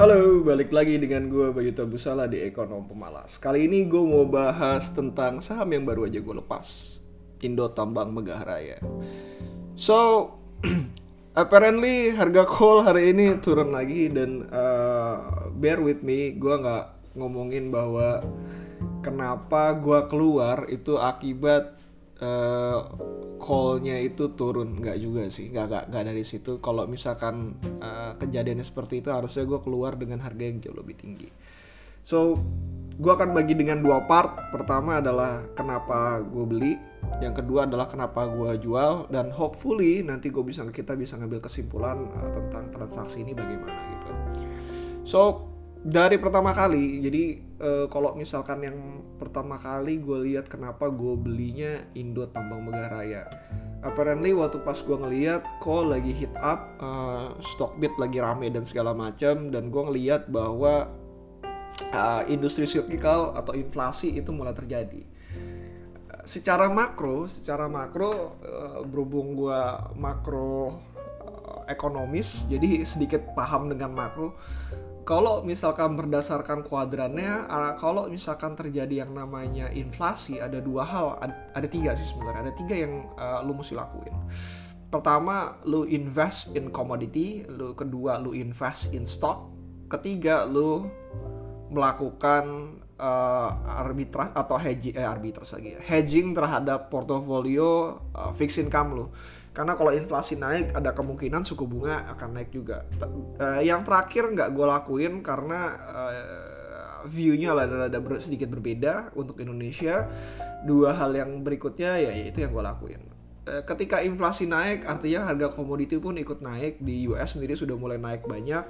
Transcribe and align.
Halo, 0.00 0.40
balik 0.40 0.72
lagi 0.72 0.96
dengan 0.96 1.28
gue 1.28 1.52
Bayu 1.52 1.76
Tabusala 1.76 2.24
di 2.24 2.40
Ekonom 2.40 2.88
Pemalas. 2.88 3.36
Kali 3.36 3.68
ini 3.68 3.84
gue 3.84 4.00
mau 4.00 4.24
bahas 4.24 4.88
tentang 4.96 5.44
saham 5.44 5.68
yang 5.76 5.84
baru 5.84 6.08
aja 6.08 6.24
gue 6.24 6.40
lepas, 6.40 6.96
Indo 7.44 7.68
Tambang 7.68 8.08
Megah 8.08 8.40
Raya. 8.40 8.80
So, 9.76 10.32
apparently 11.36 12.16
harga 12.16 12.48
coal 12.48 12.80
hari 12.80 13.12
ini 13.12 13.44
turun 13.44 13.76
lagi 13.76 14.08
dan 14.08 14.48
uh, 14.48 15.52
bear 15.52 15.84
with 15.84 16.00
me, 16.00 16.32
gue 16.32 16.54
nggak 16.56 17.12
ngomongin 17.20 17.68
bahwa 17.68 18.24
kenapa 19.04 19.76
gue 19.76 20.00
keluar 20.08 20.64
itu 20.72 20.96
akibat 20.96 21.76
uh, 22.20 22.78
call-nya 23.40 23.96
itu 24.00 24.32
turun. 24.36 24.78
Nggak 24.78 24.98
juga 25.00 25.22
sih. 25.32 25.48
Nggak 25.50 25.66
nggak 25.66 25.84
nggak 25.90 26.04
dari 26.06 26.24
situ. 26.24 26.60
Kalau 26.60 26.84
misalkan 26.86 27.56
uh, 27.80 28.14
kejadiannya 28.20 28.64
seperti 28.64 29.00
itu 29.00 29.08
harusnya 29.10 29.44
gue 29.48 29.60
keluar 29.64 29.96
dengan 29.96 30.20
harga 30.22 30.44
yang 30.44 30.60
jauh 30.60 30.76
lebih 30.76 30.96
tinggi. 31.00 31.28
So 32.04 32.36
gue 33.00 33.12
akan 33.12 33.32
bagi 33.32 33.56
dengan 33.56 33.80
dua 33.80 34.04
part. 34.04 34.52
Pertama 34.52 35.00
adalah 35.00 35.48
kenapa 35.56 36.20
gue 36.20 36.44
beli. 36.46 36.72
Yang 37.20 37.44
kedua 37.44 37.64
adalah 37.66 37.88
kenapa 37.88 38.28
gue 38.28 38.60
jual. 38.60 39.08
Dan 39.08 39.32
hopefully 39.32 40.04
nanti 40.04 40.28
gue 40.28 40.44
bisa 40.44 40.62
kita 40.68 40.94
bisa 40.94 41.16
ngambil 41.16 41.40
kesimpulan 41.40 42.08
uh, 42.16 42.30
tentang 42.36 42.68
transaksi 42.70 43.24
ini 43.24 43.32
bagaimana 43.32 43.80
gitu. 43.96 44.10
So 45.04 45.20
dari 45.80 46.20
pertama 46.20 46.52
kali 46.52 47.00
jadi 47.00 47.49
uh, 47.60 47.86
kalau 47.92 48.16
misalkan 48.16 48.64
yang 48.64 48.78
pertama 49.20 49.60
kali 49.60 50.00
gue 50.00 50.32
lihat 50.32 50.48
kenapa 50.48 50.88
gue 50.88 51.14
belinya 51.14 51.84
Indo 51.94 52.26
Tambang 52.32 52.64
Megah 52.66 52.90
Raya. 52.90 53.22
Apparently 53.80 54.36
waktu 54.36 54.60
pas 54.60 54.76
gue 54.76 54.96
ngeliat 54.96 55.40
kok 55.60 55.84
lagi 55.88 56.12
hit 56.12 56.32
up 56.40 56.76
uh, 56.80 57.36
stock 57.40 57.76
bit 57.80 57.92
lagi 57.96 58.20
rame 58.20 58.52
dan 58.52 58.64
segala 58.64 58.92
macam 58.92 59.48
dan 59.48 59.72
gue 59.72 59.82
ngeliat 59.88 60.28
bahwa 60.28 60.88
uh, 61.92 62.22
industri 62.28 62.68
cyclical 62.68 63.32
atau 63.36 63.56
inflasi 63.56 64.16
itu 64.16 64.32
mulai 64.32 64.52
terjadi. 64.52 65.04
Secara 66.20 66.68
makro 66.68 67.24
secara 67.24 67.64
makro 67.64 68.36
berhubung 68.84 69.32
gue 69.32 69.60
makro 69.96 70.76
ekonomis 71.64 72.44
jadi 72.50 72.84
sedikit 72.84 73.32
paham 73.32 73.72
dengan 73.72 73.94
makro 73.94 74.36
kalau 75.10 75.42
misalkan 75.42 75.98
berdasarkan 75.98 76.62
kuadrannya, 76.62 77.50
uh, 77.50 77.74
kalau 77.74 78.06
misalkan 78.06 78.54
terjadi 78.54 79.02
yang 79.02 79.10
namanya 79.10 79.66
inflasi, 79.74 80.38
ada 80.38 80.62
dua 80.62 80.86
hal, 80.86 81.18
ada, 81.18 81.34
ada 81.50 81.66
tiga 81.66 81.98
sih 81.98 82.14
sebenarnya, 82.14 82.46
ada 82.46 82.54
tiga 82.54 82.78
yang 82.78 83.10
uh, 83.18 83.42
lu 83.42 83.58
mesti 83.58 83.74
lakuin. 83.74 84.14
Pertama, 84.86 85.58
lu 85.66 85.82
invest 85.90 86.54
in 86.54 86.70
commodity, 86.70 87.42
lu 87.50 87.74
kedua 87.74 88.22
lu 88.22 88.38
invest 88.38 88.94
in 88.94 89.02
stock, 89.02 89.50
ketiga 89.90 90.46
lu 90.46 90.86
melakukan 91.74 92.78
uh, 92.94 93.82
arbitrage 93.82 94.30
atau 94.30 94.62
hedging 94.62 94.94
eh 94.94 95.02
arbitrage 95.02 95.50
lagi, 95.58 95.74
hedging 95.90 96.38
terhadap 96.38 96.86
portofolio 96.86 97.98
uh, 98.14 98.30
fixed 98.30 98.62
income 98.62 98.94
lu 98.94 99.06
karena 99.50 99.74
kalau 99.74 99.90
inflasi 99.90 100.38
naik 100.38 100.70
ada 100.78 100.94
kemungkinan 100.94 101.42
suku 101.42 101.66
bunga 101.66 102.06
akan 102.14 102.38
naik 102.38 102.54
juga. 102.54 102.86
Uh, 103.36 103.58
yang 103.58 103.82
terakhir 103.82 104.30
nggak 104.30 104.54
gue 104.54 104.66
lakuin 104.66 105.12
karena 105.26 105.60
uh, 105.90 107.02
view-nya 107.10 107.56
ada, 107.56 107.98
ber, 107.98 108.22
sedikit 108.22 108.46
berbeda 108.46 109.10
untuk 109.18 109.42
Indonesia. 109.42 110.06
Dua 110.62 110.94
hal 110.94 111.16
yang 111.16 111.42
berikutnya 111.42 111.98
ya 111.98 112.12
itu 112.14 112.46
yang 112.46 112.54
gue 112.54 112.62
lakuin. 112.62 113.02
Uh, 113.50 113.66
ketika 113.66 113.98
inflasi 114.06 114.46
naik 114.46 114.86
artinya 114.86 115.26
harga 115.26 115.50
komoditi 115.50 115.98
pun 115.98 116.14
ikut 116.14 116.38
naik. 116.38 116.78
Di 116.78 117.10
US 117.10 117.34
sendiri 117.34 117.58
sudah 117.58 117.74
mulai 117.74 117.98
naik 117.98 118.30
banyak 118.30 118.62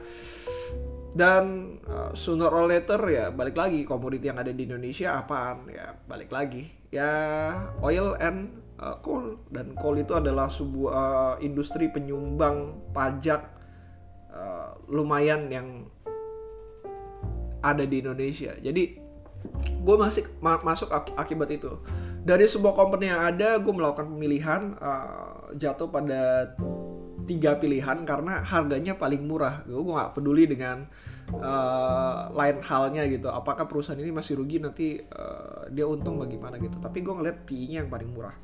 dan 1.11 1.77
uh, 1.91 2.15
sooner 2.15 2.47
or 2.47 2.71
later 2.71 2.99
ya 3.11 3.35
balik 3.35 3.59
lagi 3.59 3.83
komoditi 3.83 4.31
yang 4.31 4.39
ada 4.39 4.55
di 4.55 4.63
Indonesia 4.63 5.19
apaan 5.19 5.67
ya 5.67 5.99
balik 6.07 6.31
lagi 6.31 6.71
ya 6.95 7.11
oil 7.83 8.15
and 8.23 8.61
uh, 8.81 8.97
coal 9.03 9.39
dan 9.51 9.75
coal 9.77 9.99
itu 9.99 10.15
adalah 10.17 10.47
sebuah 10.47 10.95
uh, 10.95 11.35
industri 11.43 11.91
penyumbang 11.91 12.79
pajak 12.95 13.43
uh, 14.33 14.75
lumayan 14.89 15.51
yang 15.53 15.69
ada 17.61 17.85
di 17.85 18.01
Indonesia. 18.01 18.57
Jadi 18.57 18.97
gue 19.81 19.97
masih 19.97 20.29
ma 20.41 20.61
masuk 20.61 20.89
ak 20.93 21.13
akibat 21.17 21.53
itu. 21.53 21.81
Dari 22.21 22.45
sebuah 22.45 22.77
company 22.77 23.09
yang 23.09 23.21
ada, 23.33 23.57
gue 23.57 23.73
melakukan 23.73 24.09
pemilihan 24.09 24.77
uh, 24.77 25.53
jatuh 25.57 25.89
pada 25.89 26.53
tiga 27.31 27.55
pilihan 27.63 28.03
karena 28.03 28.43
harganya 28.43 28.99
paling 28.99 29.23
murah. 29.23 29.63
Gue 29.63 29.95
nggak 29.95 30.19
peduli 30.19 30.51
dengan 30.51 30.91
uh, 31.31 32.27
lain 32.35 32.59
halnya 32.67 33.07
gitu. 33.07 33.31
Apakah 33.31 33.71
perusahaan 33.71 33.99
ini 34.03 34.11
masih 34.11 34.43
rugi 34.43 34.59
nanti 34.59 34.99
uh, 34.99 35.71
dia 35.71 35.87
untung 35.87 36.19
bagaimana 36.19 36.59
gitu. 36.59 36.83
Tapi 36.83 37.07
gue 37.07 37.15
ngeliat 37.15 37.47
PI-nya 37.47 37.87
yang 37.87 37.91
paling 37.91 38.11
murah 38.11 38.35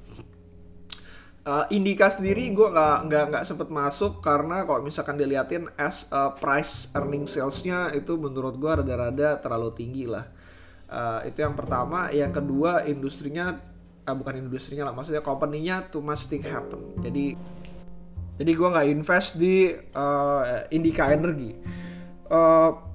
uh, 1.47 1.65
Indika 1.71 2.11
sendiri 2.11 2.51
gue 2.51 2.69
nggak 2.69 2.99
nggak 3.07 3.25
nggak 3.33 3.45
sempet 3.47 3.69
masuk 3.71 4.19
karena 4.21 4.67
kalau 4.67 4.83
misalkan 4.83 5.15
diliatin 5.15 5.71
as 5.79 6.11
uh, 6.11 6.35
price 6.35 6.91
earning 6.99 7.25
salesnya 7.31 7.95
itu 7.95 8.19
menurut 8.19 8.59
gue 8.59 8.73
rada-rada 8.83 9.39
terlalu 9.39 9.71
tinggi 9.73 10.05
lah 10.11 10.27
uh, 10.91 11.23
itu 11.23 11.41
yang 11.41 11.55
pertama 11.55 12.11
yang 12.11 12.35
kedua 12.35 12.85
industrinya 12.85 13.55
uh, 14.05 14.15
bukan 14.19 14.43
industrinya 14.43 14.91
lah 14.91 14.95
maksudnya 14.95 15.23
company-nya 15.23 15.87
too 15.89 16.03
much 16.03 16.27
thing 16.27 16.43
happen 16.43 16.99
jadi 16.99 17.39
jadi 18.37 18.51
gue 18.53 18.69
nggak 18.69 18.87
invest 18.93 19.41
di 19.41 19.73
uh, 19.73 20.69
Indika 20.73 21.11
Energi 21.13 21.51
uh, 22.31 22.87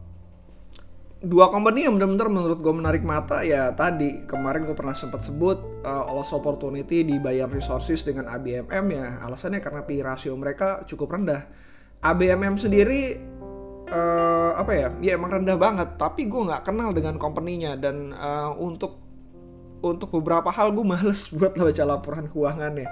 dua 1.22 1.54
company 1.54 1.86
yang 1.86 2.02
benar-benar 2.02 2.34
menurut 2.34 2.60
gue 2.66 2.74
menarik 2.74 3.06
mata 3.06 3.46
ya 3.46 3.70
tadi 3.78 4.26
kemarin 4.26 4.66
gue 4.66 4.74
pernah 4.74 4.98
sempat 4.98 5.22
sebut 5.22 5.86
uh, 5.86 6.10
loss 6.10 6.34
opportunity 6.34 7.06
di 7.06 7.22
Bayern 7.22 7.54
Resources 7.54 8.02
dengan 8.02 8.26
ABMM 8.26 8.86
ya. 8.90 9.22
Alasannya 9.22 9.62
karena 9.62 9.86
PI 9.86 10.02
rasio 10.02 10.34
mereka 10.34 10.82
cukup 10.90 11.14
rendah. 11.14 11.46
ABMM 12.02 12.58
sendiri 12.58 13.22
uh, 13.94 14.58
apa 14.58 14.72
ya 14.74 14.88
ya 14.98 15.12
emang 15.14 15.38
rendah 15.38 15.58
banget 15.62 15.90
tapi 16.02 16.26
gue 16.26 16.42
nggak 16.42 16.66
kenal 16.66 16.90
dengan 16.90 17.22
company-nya. 17.22 17.78
Dan 17.78 18.18
uh, 18.18 18.58
untuk 18.58 19.01
untuk 19.82 20.14
beberapa 20.22 20.54
hal 20.54 20.72
gue 20.72 20.86
males 20.86 21.28
buat 21.36 21.58
baca 21.58 21.84
laporan 21.84 22.30
keuangannya. 22.30 22.88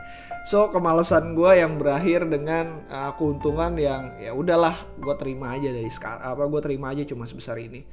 So 0.46 0.74
kemalasan 0.74 1.38
gue 1.38 1.52
yang 1.62 1.78
berakhir 1.78 2.26
dengan 2.26 2.86
uh, 2.90 3.14
keuntungan 3.16 3.78
yang 3.78 4.18
ya 4.18 4.34
udahlah 4.34 4.76
gue 4.98 5.16
terima 5.22 5.54
aja 5.54 5.70
dari 5.70 5.90
sekarang 5.90 6.26
apa 6.26 6.44
gue 6.50 6.62
terima 6.66 6.92
aja 6.92 7.06
cuma 7.06 7.30
sebesar 7.30 7.62
ini. 7.62 7.86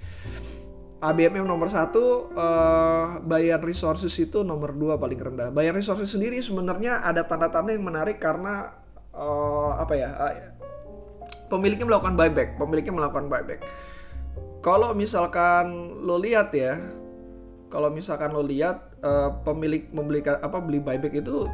ABMM 0.97 1.45
nomor 1.45 1.69
satu, 1.69 2.33
uh, 2.33 3.21
Bayar 3.21 3.61
Resources 3.61 4.17
itu 4.17 4.41
nomor 4.41 4.73
dua 4.73 4.97
paling 4.97 5.21
rendah. 5.21 5.53
Bayar 5.53 5.77
Resources 5.77 6.09
sendiri 6.09 6.41
sebenarnya 6.41 7.05
ada 7.05 7.21
tanda-tanda 7.21 7.77
yang 7.77 7.85
menarik 7.85 8.17
karena 8.17 8.73
uh, 9.13 9.77
apa 9.77 9.93
ya? 9.93 10.09
Uh, 10.17 10.57
pemiliknya 11.53 11.85
melakukan 11.85 12.17
buyback, 12.17 12.57
pemiliknya 12.57 12.95
melakukan 12.97 13.29
buyback. 13.29 13.61
Kalau 14.65 14.97
misalkan 14.97 15.95
lo 16.01 16.17
lihat 16.17 16.51
ya, 16.57 16.81
kalau 17.77 17.93
misalkan 17.93 18.33
lo 18.33 18.41
lihat 18.41 18.97
uh, 19.05 19.37
pemilik 19.45 19.93
membelikan 19.93 20.41
apa 20.41 20.65
beli 20.65 20.81
buyback 20.81 21.13
itu 21.13 21.45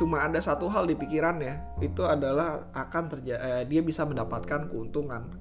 cuma 0.00 0.24
ada 0.24 0.40
satu 0.40 0.72
hal 0.72 0.88
di 0.88 0.96
pikirannya 0.96 1.84
itu 1.84 2.00
adalah 2.00 2.72
akan 2.72 3.04
terjadi 3.12 3.40
eh, 3.44 3.64
dia 3.68 3.84
bisa 3.84 4.08
mendapatkan 4.08 4.72
keuntungan. 4.72 5.36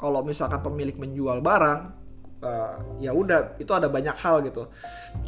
Kalau 0.00 0.24
misalkan 0.24 0.64
pemilik 0.64 0.96
menjual 0.96 1.44
barang 1.44 1.80
uh, 2.40 2.76
ya 3.00 3.12
udah 3.12 3.60
itu 3.60 3.68
ada 3.76 3.92
banyak 3.92 4.16
hal 4.16 4.48
gitu. 4.48 4.72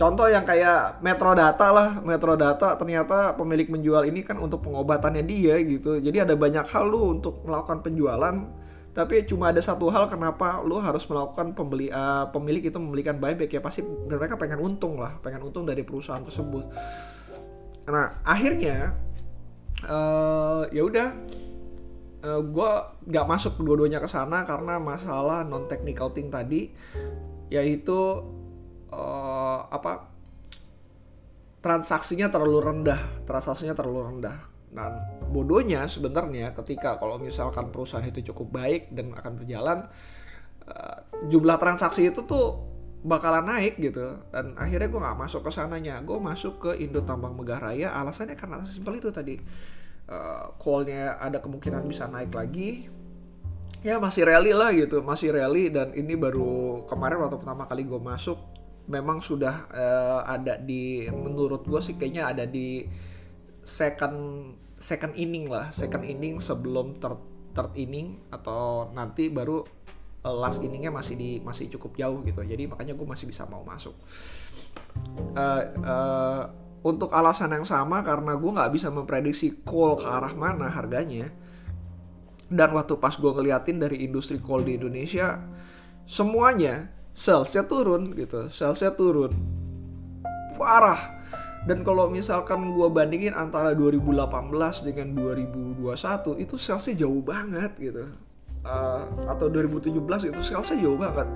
Contoh 0.00 0.32
yang 0.32 0.48
kayak 0.48 1.04
Metrodata 1.04 1.68
lah 1.68 1.88
Metrodata 2.00 2.72
ternyata 2.80 3.36
pemilik 3.36 3.68
menjual 3.68 4.08
ini 4.08 4.24
kan 4.24 4.40
untuk 4.40 4.64
pengobatannya 4.64 5.28
dia 5.28 5.60
gitu. 5.60 6.00
Jadi 6.00 6.24
ada 6.24 6.32
banyak 6.32 6.64
hal 6.64 6.88
lu 6.88 7.20
untuk 7.20 7.44
melakukan 7.44 7.84
penjualan 7.84 8.36
tapi 8.98 9.22
cuma 9.30 9.54
ada 9.54 9.62
satu 9.62 9.86
hal 9.94 10.10
kenapa 10.10 10.58
lu 10.66 10.74
harus 10.82 11.06
melakukan 11.06 11.54
pembeli 11.54 11.86
uh, 11.86 12.26
pemilik 12.34 12.66
itu 12.66 12.82
membelikan 12.82 13.14
buyback 13.22 13.54
ya. 13.54 13.62
Pasti 13.62 13.86
mereka 13.86 14.34
pengen 14.34 14.58
untung 14.58 14.98
lah 14.98 15.14
pengen 15.22 15.46
untung 15.46 15.62
dari 15.62 15.86
perusahaan 15.86 16.18
tersebut. 16.18 16.66
Nah 17.86 18.18
akhirnya 18.26 18.98
uh, 19.86 20.66
ya 20.74 20.82
udah 20.82 21.08
uh, 22.26 22.26
eh, 22.26 22.40
gue 22.42 22.70
nggak 23.06 23.26
masuk 23.30 23.62
dua-duanya 23.62 24.02
ke 24.02 24.10
sana 24.10 24.42
karena 24.42 24.82
masalah 24.82 25.46
non 25.46 25.70
technical 25.70 26.10
thing 26.10 26.26
tadi 26.26 26.74
yaitu 27.54 27.94
uh, 28.90 29.58
apa 29.70 30.10
transaksinya 31.62 32.34
terlalu 32.34 32.58
rendah 32.66 32.98
transaksinya 33.30 33.78
terlalu 33.78 34.10
rendah 34.10 34.57
dan 34.68 35.00
bodohnya 35.32 35.88
sebenarnya 35.88 36.52
ketika 36.52 37.00
kalau 37.00 37.16
misalkan 37.16 37.72
perusahaan 37.72 38.04
itu 38.04 38.20
cukup 38.32 38.60
baik 38.60 38.92
dan 38.92 39.16
akan 39.16 39.32
berjalan 39.40 39.78
uh, 40.68 40.98
jumlah 41.26 41.56
transaksi 41.56 42.12
itu 42.12 42.24
tuh 42.28 42.68
bakalan 43.02 43.46
naik 43.46 43.78
gitu. 43.78 44.18
Dan 44.30 44.58
akhirnya 44.58 44.88
gue 44.90 45.00
nggak 45.00 45.18
masuk 45.18 45.40
ke 45.46 45.50
sananya. 45.54 46.02
Gue 46.02 46.18
masuk 46.18 46.58
ke 46.58 46.70
Indo 46.82 47.02
Tambang 47.06 47.34
Megah 47.38 47.60
Raya. 47.62 47.94
Alasannya 47.94 48.34
karena 48.34 48.62
simpel 48.66 48.98
itu 48.98 49.10
tadi. 49.14 49.38
Uh, 50.08 50.56
callnya 50.56 51.20
ada 51.20 51.36
kemungkinan 51.38 51.84
bisa 51.84 52.08
naik 52.08 52.32
lagi. 52.32 52.88
Ya 53.84 54.00
masih 54.00 54.26
rally 54.26 54.56
lah 54.56 54.72
gitu. 54.74 55.04
Masih 55.04 55.30
rally 55.30 55.70
dan 55.70 55.94
ini 55.94 56.16
baru 56.18 56.82
kemarin 56.88 57.22
waktu 57.22 57.38
pertama 57.38 57.68
kali 57.68 57.86
gue 57.86 58.00
masuk 58.00 58.40
memang 58.88 59.20
sudah 59.20 59.68
uh, 59.68 60.24
ada 60.24 60.56
di 60.56 61.04
menurut 61.12 61.68
gue 61.68 61.76
sih 61.84 62.00
kayaknya 62.00 62.32
ada 62.32 62.44
di 62.48 62.88
second 63.68 64.16
second 64.80 65.12
inning 65.12 65.52
lah. 65.52 65.68
Second 65.68 66.08
inning 66.08 66.40
sebelum 66.40 66.96
third 66.96 67.20
third 67.52 67.76
inning 67.76 68.16
atau 68.32 68.88
nanti 68.96 69.28
baru 69.28 69.60
uh, 70.24 70.32
last 70.32 70.64
inningnya 70.64 70.88
masih 70.88 71.14
di 71.20 71.30
masih 71.44 71.68
cukup 71.76 72.00
jauh 72.00 72.24
gitu. 72.24 72.40
Jadi 72.40 72.64
makanya 72.64 72.96
gue 72.96 73.04
masih 73.04 73.28
bisa 73.28 73.44
mau 73.44 73.60
masuk. 73.60 73.92
Uh, 75.36 75.62
uh, 75.84 76.42
untuk 76.80 77.10
alasan 77.12 77.52
yang 77.52 77.66
sama 77.68 78.00
karena 78.00 78.38
gue 78.38 78.50
nggak 78.54 78.72
bisa 78.72 78.88
memprediksi 78.88 79.60
coal 79.66 79.98
ke 79.98 80.06
arah 80.06 80.30
mana 80.32 80.70
harganya 80.70 81.26
dan 82.48 82.72
waktu 82.72 82.96
pas 82.96 83.12
gue 83.12 83.28
ngeliatin 83.28 83.76
dari 83.82 84.06
industri 84.06 84.40
coal 84.40 84.64
di 84.64 84.78
Indonesia 84.78 85.42
semuanya 86.08 86.88
salesnya 87.12 87.66
turun 87.66 88.14
gitu. 88.14 88.48
Salesnya 88.48 88.94
turun. 88.94 89.34
Parah 90.54 91.17
dan 91.68 91.84
kalau 91.84 92.08
misalkan 92.08 92.72
gue 92.72 92.88
bandingin 92.88 93.36
antara 93.36 93.76
2018 93.76 94.88
dengan 94.88 95.12
2021 95.20 96.40
itu 96.40 96.56
salesnya 96.56 97.04
jauh 97.04 97.20
banget 97.20 97.76
gitu. 97.76 98.08
Uh, 98.64 99.04
atau 99.28 99.52
2017 99.52 100.32
itu 100.32 100.40
salesnya 100.40 100.80
jauh 100.80 100.96
banget. 100.96 101.28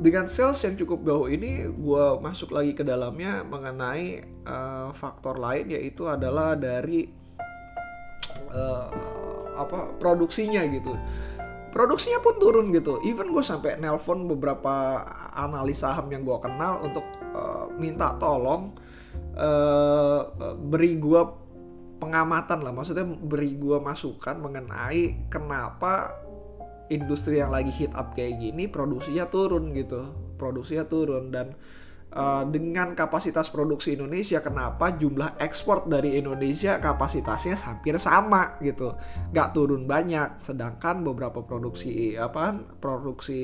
Dengan 0.00 0.32
sales 0.32 0.56
yang 0.64 0.80
cukup 0.80 1.04
jauh 1.04 1.28
ini 1.28 1.68
gue 1.68 2.04
masuk 2.24 2.56
lagi 2.56 2.72
ke 2.72 2.88
dalamnya 2.88 3.44
mengenai 3.44 4.24
uh, 4.48 4.96
faktor 4.96 5.36
lain 5.36 5.68
yaitu 5.68 6.08
adalah 6.08 6.56
dari 6.56 7.12
uh, 8.56 8.88
apa 9.60 9.92
produksinya 10.00 10.64
gitu. 10.72 10.96
Produksinya 11.68 12.24
pun 12.24 12.40
turun 12.40 12.72
gitu. 12.72 12.96
Even 13.04 13.28
gue 13.28 13.44
sampai 13.44 13.76
nelpon 13.76 14.24
beberapa 14.24 15.04
analis 15.36 15.84
saham 15.84 16.08
yang 16.08 16.24
gue 16.24 16.38
kenal 16.40 16.80
untuk 16.80 17.04
uh, 17.36 17.68
minta 17.76 18.16
tolong 18.16 18.72
uh, 19.36 20.54
beri 20.56 20.96
gue 20.96 21.22
pengamatan 22.00 22.64
lah. 22.64 22.72
Maksudnya 22.72 23.04
beri 23.04 23.56
gue 23.56 23.78
masukan 23.80 24.36
mengenai 24.40 25.28
kenapa 25.32 26.12
industri 26.86 27.42
yang 27.42 27.50
lagi 27.50 27.74
hit 27.74 27.90
up 27.98 28.14
kayak 28.14 28.38
gini 28.38 28.70
produksinya 28.70 29.26
turun 29.26 29.74
gitu. 29.74 30.12
Produksinya 30.36 30.84
turun 30.84 31.32
dan 31.32 31.56
uh, 32.12 32.44
dengan 32.46 32.92
kapasitas 32.92 33.48
produksi 33.48 33.96
Indonesia 33.96 34.38
kenapa 34.44 34.94
jumlah 34.94 35.40
ekspor 35.40 35.88
dari 35.88 36.20
Indonesia 36.20 36.78
kapasitasnya 36.78 37.56
hampir 37.58 37.96
sama 37.98 38.60
gitu. 38.60 38.94
Nggak 39.32 39.48
turun 39.56 39.88
banyak. 39.88 40.40
Sedangkan 40.44 41.02
beberapa 41.02 41.42
produksi 41.42 42.14
apa 42.14 42.54
produksi 42.78 43.40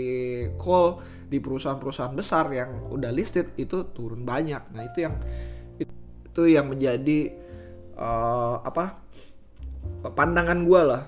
coal 0.61 1.01
di 1.27 1.41
perusahaan-perusahaan 1.41 2.15
besar 2.15 2.53
yang 2.53 2.93
udah 2.93 3.11
listed 3.11 3.57
itu 3.57 3.91
turun 3.91 4.23
banyak. 4.23 4.61
Nah 4.71 4.83
itu 4.85 5.09
yang 5.09 5.17
itu 6.33 6.49
yang 6.49 6.73
menjadi 6.73 7.29
uh, 8.01 8.65
apa 8.65 8.97
pandangan 10.17 10.65
gue 10.65 10.81
lah 10.81 11.05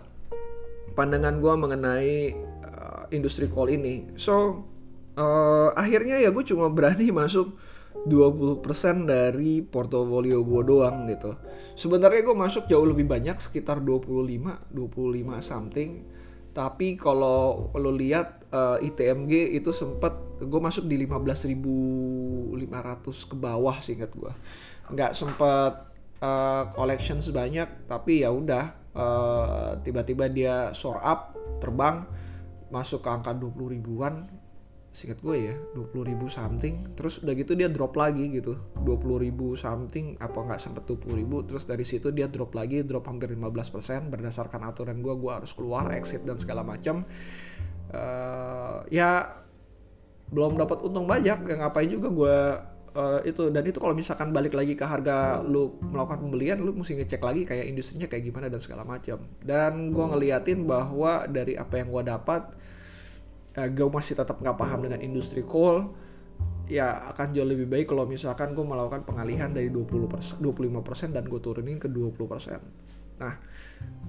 pandangan 0.92 1.40
gue 1.40 1.54
mengenai 1.56 2.16
uh, 2.60 3.08
industri 3.08 3.48
coal 3.48 3.72
ini 3.72 4.12
so 4.20 4.68
uh, 5.16 5.72
akhirnya 5.72 6.20
ya 6.20 6.28
gue 6.28 6.44
cuma 6.44 6.68
berani 6.68 7.08
masuk 7.24 7.56
20% 8.04 8.60
dari 9.08 9.64
portofolio 9.64 10.44
gue 10.44 10.62
doang 10.66 11.08
gitu. 11.08 11.40
Sebenarnya 11.72 12.20
gue 12.20 12.36
masuk 12.36 12.68
jauh 12.68 12.84
lebih 12.84 13.08
banyak 13.08 13.40
sekitar 13.40 13.80
25, 13.80 14.74
25 14.74 15.40
something. 15.40 16.04
Tapi 16.52 17.00
kalau 17.00 17.72
lo 17.72 17.90
lihat 17.96 18.44
uh, 18.52 18.76
ITMG 18.76 19.56
itu 19.56 19.72
sempat 19.72 20.20
gue 20.38 20.60
masuk 20.60 20.84
di 20.84 21.00
15.500 21.00 23.30
ke 23.30 23.36
bawah 23.38 23.80
sih 23.80 23.96
ingat 23.96 24.12
gue 24.12 24.32
nggak 24.92 25.12
sempat 25.16 25.94
uh, 26.20 26.68
collection 26.72 27.20
sebanyak 27.20 27.88
tapi 27.88 28.24
ya 28.24 28.32
udah 28.32 28.64
uh, 28.92 29.70
tiba-tiba 29.80 30.28
dia 30.28 30.54
soar 30.76 31.00
up 31.00 31.20
terbang 31.60 32.04
masuk 32.68 33.04
ke 33.04 33.08
angka 33.08 33.32
20 33.32 33.74
ribuan 33.78 34.26
singkat 34.94 35.18
gue 35.26 35.36
ya 35.50 35.54
20 35.74 36.10
ribu 36.14 36.30
something 36.30 36.94
terus 36.94 37.18
udah 37.18 37.34
gitu 37.34 37.58
dia 37.58 37.66
drop 37.66 37.98
lagi 37.98 38.30
gitu 38.30 38.54
20 38.78 39.26
ribu 39.26 39.58
something 39.58 40.14
apa 40.22 40.38
nggak 40.38 40.62
sempet 40.62 40.86
20 40.86 41.18
ribu 41.18 41.42
terus 41.42 41.66
dari 41.66 41.82
situ 41.82 42.14
dia 42.14 42.30
drop 42.30 42.54
lagi 42.54 42.86
drop 42.86 43.10
hampir 43.10 43.34
15% 43.34 44.14
berdasarkan 44.14 44.70
aturan 44.70 45.02
gue 45.02 45.14
gue 45.18 45.32
harus 45.34 45.50
keluar 45.50 45.90
exit 45.98 46.22
dan 46.22 46.38
segala 46.38 46.62
macam 46.62 47.02
uh, 47.90 48.86
ya 48.86 49.42
belum 50.30 50.62
dapat 50.62 50.86
untung 50.86 51.10
banyak 51.10 51.42
ya 51.42 51.54
ngapain 51.58 51.90
juga 51.90 52.08
gue 52.14 52.36
uh, 52.94 53.20
itu 53.26 53.50
dan 53.50 53.62
itu 53.66 53.78
kalau 53.82 53.92
misalkan 53.92 54.30
balik 54.30 54.54
lagi 54.54 54.78
ke 54.78 54.86
harga 54.86 55.42
lu 55.42 55.76
melakukan 55.82 56.22
pembelian 56.24 56.58
lu 56.62 56.72
mesti 56.72 56.96
ngecek 56.96 57.20
lagi 57.20 57.42
kayak 57.44 57.66
industrinya 57.68 58.06
kayak 58.06 58.24
gimana 58.30 58.46
dan 58.48 58.62
segala 58.62 58.86
macam 58.86 59.20
dan 59.42 59.90
gue 59.90 60.06
ngeliatin 60.06 60.64
bahwa 60.64 61.26
dari 61.28 61.58
apa 61.58 61.82
yang 61.82 61.90
gue 61.90 62.02
dapat 62.06 62.42
uh, 63.58 63.60
eh, 63.60 63.68
gue 63.68 63.88
masih 63.90 64.14
tetap 64.16 64.38
nggak 64.38 64.56
paham 64.56 64.86
dengan 64.86 65.02
industri 65.02 65.42
coal 65.42 65.92
ya 66.64 67.12
akan 67.12 67.36
jauh 67.36 67.44
lebih 67.44 67.68
baik 67.68 67.92
kalau 67.92 68.08
misalkan 68.08 68.56
gue 68.56 68.64
melakukan 68.64 69.04
pengalihan 69.04 69.52
dari 69.52 69.68
20 69.68 70.40
25% 70.40 71.12
dan 71.12 71.28
gue 71.28 71.36
turunin 71.36 71.76
ke 71.76 71.92
20%. 71.92 73.20
Nah, 73.20 73.36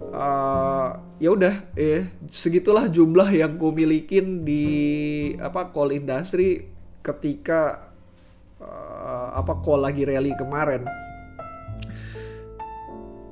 uh, 0.02 0.90
ya 1.20 1.30
udah 1.36 1.76
eh 1.76 2.16
segitulah 2.32 2.88
jumlah 2.88 3.28
yang 3.36 3.60
gue 3.60 3.72
milikin 3.76 4.48
di 4.48 4.66
apa 5.36 5.70
coal 5.76 5.92
industry 5.92 6.72
ketika 7.04 7.92
uh, 8.62 9.28
apa 9.36 9.60
call 9.64 9.84
lagi 9.84 10.04
rally 10.08 10.32
kemarin. 10.38 10.86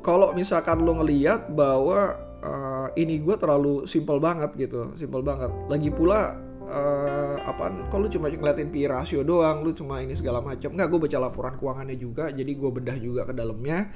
Kalau 0.04 0.36
misalkan 0.36 0.84
lo 0.84 1.00
ngeliat 1.00 1.48
bahwa 1.56 2.20
uh, 2.44 2.88
ini 3.00 3.24
gue 3.24 3.36
terlalu 3.40 3.88
simple 3.88 4.20
banget 4.20 4.52
gitu 4.60 4.92
simple 5.00 5.24
banget. 5.24 5.48
Lagi 5.72 5.88
pula 5.88 6.36
uh, 6.68 7.36
apa 7.44 7.72
kalau 7.88 8.08
cuma 8.08 8.28
ngeliatin 8.28 8.72
PI 8.72 8.86
rasio 8.90 9.22
doang 9.24 9.64
lu 9.64 9.72
cuma 9.72 10.00
ini 10.04 10.16
segala 10.16 10.40
macam 10.40 10.74
nggak 10.74 10.88
gue 10.88 11.00
baca 11.08 11.18
laporan 11.20 11.54
keuangannya 11.60 11.98
juga 12.00 12.32
jadi 12.32 12.52
gue 12.52 12.70
bedah 12.72 12.98
juga 13.00 13.22
ke 13.28 13.34
dalamnya 13.36 13.92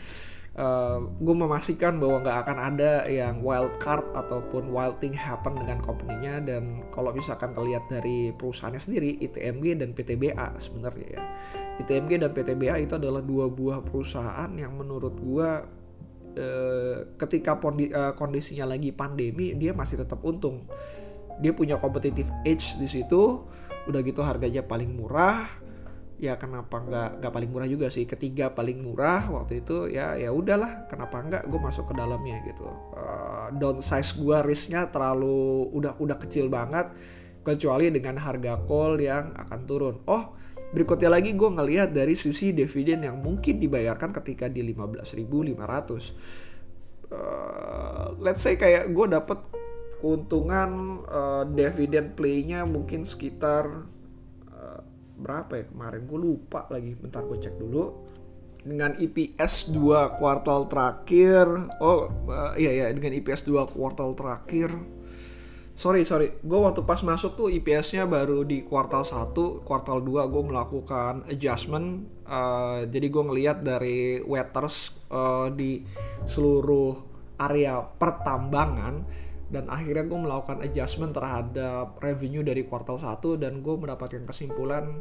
uh, 0.57 0.99
gue 1.21 1.35
memastikan 1.37 2.01
bahwa 2.01 2.25
nggak 2.25 2.37
akan 2.43 2.57
ada 2.57 2.91
yang 3.07 3.39
wild 3.45 3.77
card 3.77 4.03
ataupun 4.17 4.73
wild 4.73 4.97
thing 4.99 5.13
happen 5.13 5.55
dengan 5.55 5.79
company-nya. 5.79 6.41
Dan 6.43 6.83
kalau 6.89 7.13
misalkan 7.13 7.53
terlihat 7.53 7.87
dari 7.87 8.33
perusahaannya 8.35 8.81
sendiri 8.81 9.21
ITMG 9.21 9.79
dan 9.79 9.93
PTBA 9.93 10.47
sebenarnya 10.59 11.07
ya. 11.21 11.23
ITMG 11.77 12.25
dan 12.25 12.33
PTBA 12.33 12.89
itu 12.89 12.97
adalah 12.97 13.21
dua 13.21 13.47
buah 13.47 13.85
perusahaan 13.85 14.49
yang 14.57 14.73
menurut 14.73 15.13
gue 15.13 15.49
uh, 16.41 16.97
ketika 17.21 17.55
uh, 17.55 18.13
kondisinya 18.17 18.65
lagi 18.73 18.89
pandemi 18.89 19.53
dia 19.53 19.71
masih 19.71 20.01
tetap 20.01 20.19
untung. 20.25 20.65
Dia 21.37 21.53
punya 21.53 21.77
competitive 21.77 22.33
edge 22.43 22.81
di 22.81 22.89
situ. 22.89 23.45
Udah 23.87 24.03
gitu 24.03 24.19
harganya 24.19 24.65
paling 24.65 24.99
murah 24.99 25.66
ya 26.17 26.33
kenapa 26.41 26.81
nggak 26.81 27.21
nggak 27.21 27.33
paling 27.33 27.49
murah 27.53 27.69
juga 27.69 27.87
sih. 27.93 28.09
Ketiga 28.09 28.49
paling 28.53 28.81
murah 28.81 29.29
waktu 29.29 29.61
itu 29.61 29.89
ya 29.89 30.17
ya 30.17 30.33
udahlah 30.33 30.89
kenapa 30.89 31.21
nggak 31.21 31.43
gue 31.49 31.59
masuk 31.61 31.85
ke 31.89 31.93
dalamnya 31.93 32.41
gitu. 32.45 32.65
Uh, 32.97 33.53
downsize 33.55 34.17
gue 34.17 34.37
risknya 34.45 34.89
terlalu 34.89 35.69
udah 35.71 35.95
udah 36.01 36.17
kecil 36.17 36.49
banget 36.49 36.89
kecuali 37.45 37.87
dengan 37.93 38.17
harga 38.19 38.59
call 38.65 38.99
yang 38.99 39.31
akan 39.37 39.59
turun. 39.69 39.95
Oh 40.09 40.33
berikutnya 40.67 41.07
lagi 41.07 41.31
gue 41.31 41.47
ngelihat 41.47 41.95
dari 41.95 42.11
sisi 42.17 42.51
dividen 42.51 43.07
yang 43.07 43.23
mungkin 43.23 43.55
dibayarkan 43.55 44.11
ketika 44.19 44.51
di 44.51 44.67
15.500 44.67 45.15
uh, 47.07 48.11
let's 48.19 48.43
say 48.43 48.59
kayak 48.59 48.91
gue 48.91 49.07
dapet 49.07 49.39
keuntungan 50.03 51.01
uh, 51.07 51.47
dividen 51.47 52.11
playnya 52.13 52.67
mungkin 52.67 53.07
sekitar 53.07 53.87
berapa 55.17 55.51
ya? 55.57 55.65
Kemarin 55.67 56.01
gue 56.05 56.19
lupa 56.19 56.69
lagi. 56.69 56.93
Bentar 56.93 57.25
gue 57.25 57.37
cek 57.41 57.57
dulu. 57.57 58.07
Dengan 58.67 58.93
IPS 58.95 59.73
2 59.73 60.19
kuartal 60.21 60.69
terakhir. 60.69 61.45
Oh 61.81 62.09
uh, 62.29 62.53
iya 62.55 62.85
ya 62.85 62.85
dengan 62.93 63.17
IPS 63.17 63.49
2 63.49 63.73
kuartal 63.73 64.13
terakhir. 64.13 64.71
Sorry 65.77 66.05
sorry. 66.09 66.33
Gue 66.41 66.57
waktu 66.57 66.81
pas 66.85 67.01
masuk 67.05 67.37
tuh 67.37 67.47
IPS-nya 67.53 68.09
baru 68.09 68.41
di 68.41 68.65
kuartal 68.65 69.05
1 69.05 69.61
kuartal 69.61 70.01
2 70.01 70.25
gue 70.33 70.43
melakukan 70.45 71.25
adjustment. 71.29 72.09
Uh, 72.25 72.85
jadi 72.89 73.07
gue 73.07 73.23
ngeliat 73.23 73.57
dari 73.61 74.21
wetters 74.25 74.97
uh, 75.13 75.53
di 75.53 75.85
seluruh 76.25 76.97
area 77.37 77.77
pertambangan 77.85 79.05
dan 79.47 79.71
akhirnya 79.71 80.03
gue 80.03 80.19
melakukan 80.19 80.59
adjustment 80.59 81.15
terhadap 81.15 81.95
revenue 82.03 82.43
dari 82.43 82.67
kuartal 82.67 82.99
1 82.99 83.39
dan 83.39 83.63
gue 83.63 83.75
mendapatkan 83.79 84.27
kesimpulan 84.27 84.99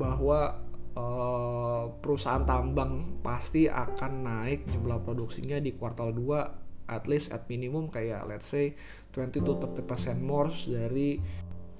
bahwa 0.00 0.64
uh, 0.96 1.92
perusahaan 2.00 2.42
tambang 2.48 3.20
pasti 3.20 3.68
akan 3.68 4.12
naik 4.24 4.64
jumlah 4.72 5.04
produksinya 5.04 5.60
di 5.60 5.76
kuartal 5.76 6.16
2 6.16 6.88
at 6.88 7.04
least 7.08 7.32
at 7.32 7.44
minimum 7.48 7.88
kayak 7.92 8.24
let's 8.28 8.48
say 8.48 8.72
20 9.12 9.44
to 9.44 9.52
30% 9.56 10.20
more 10.20 10.52
dari 10.68 11.20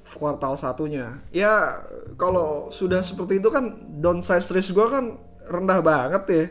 kuartal 0.05 0.61
satunya. 0.61 1.25
Ya 1.33 1.81
kalau 2.21 2.69
sudah 2.69 3.01
seperti 3.01 3.41
itu 3.41 3.49
kan 3.49 3.97
downside 4.01 4.45
risk 4.53 4.77
gue 4.77 4.87
kan 4.89 5.17
rendah 5.49 5.81
banget 5.85 6.25
ya 6.29 6.45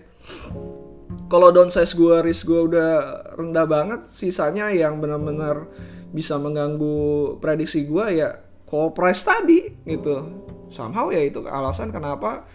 kalau 1.27 1.49
downsize 1.49 1.97
gue 1.97 2.21
risk 2.21 2.45
gue 2.45 2.61
udah 2.69 2.91
rendah 3.33 3.65
banget 3.65 4.01
sisanya 4.13 4.69
yang 4.69 5.01
benar-benar 5.01 5.65
bisa 6.13 6.37
mengganggu 6.37 7.37
prediksi 7.41 7.89
gue 7.89 8.21
ya 8.21 8.37
call 8.69 8.93
price 8.93 9.25
tadi 9.25 9.69
gitu. 9.85 10.29
Somehow 10.69 11.09
ya 11.09 11.21
itu 11.21 11.41
alasan 11.45 11.89
kenapa 11.89 12.45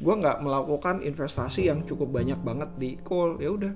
gue 0.00 0.14
nggak 0.16 0.40
melakukan 0.40 1.04
investasi 1.04 1.68
yang 1.68 1.84
cukup 1.84 2.08
banyak 2.08 2.40
banget 2.40 2.70
di 2.80 2.90
call. 3.04 3.36
Ya 3.36 3.52
udah 3.52 3.74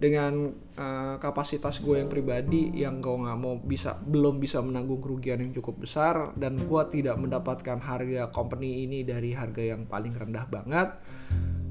dengan 0.00 0.48
uh, 0.80 1.20
kapasitas 1.20 1.84
gue 1.84 2.00
yang 2.00 2.08
pribadi 2.08 2.72
yang 2.72 3.04
gue 3.04 3.12
nggak 3.12 3.36
mau 3.36 3.60
bisa 3.60 4.00
belum 4.00 4.40
bisa 4.40 4.64
menanggung 4.64 5.04
kerugian 5.04 5.44
yang 5.44 5.52
cukup 5.52 5.84
besar 5.84 6.32
dan 6.40 6.56
gue 6.56 6.82
tidak 6.88 7.20
mendapatkan 7.20 7.76
harga 7.76 8.32
company 8.32 8.88
ini 8.88 9.04
dari 9.04 9.36
harga 9.36 9.60
yang 9.60 9.84
paling 9.84 10.16
rendah 10.16 10.48
banget 10.48 10.88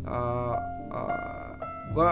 uh, 0.05 0.55
uh, 0.93 1.68
gue 1.93 2.09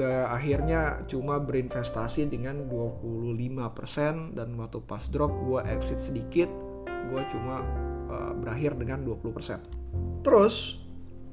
uh, 0.00 0.26
akhirnya 0.30 1.02
cuma 1.10 1.38
berinvestasi 1.42 2.30
dengan 2.30 2.66
25% 2.66 4.38
dan 4.38 4.48
waktu 4.58 4.78
pas 4.84 5.02
drop 5.10 5.32
gue 5.44 5.60
exit 5.70 5.98
sedikit 6.02 6.50
gue 6.84 7.22
cuma 7.30 7.60
uh, 8.08 8.32
berakhir 8.34 8.74
dengan 8.78 9.02
20% 9.06 10.24
terus 10.24 10.84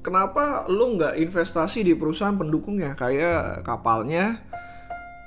kenapa 0.02 0.66
lu 0.66 0.98
nggak 0.98 1.16
investasi 1.16 1.86
di 1.86 1.94
perusahaan 1.94 2.34
pendukungnya? 2.34 2.98
Kayak 2.98 3.62
kapalnya 3.62 4.42